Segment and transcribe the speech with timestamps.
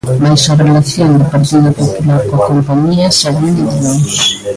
[0.23, 4.21] Mais a relación do Partido Popular coa compañía xa viña de lonxe.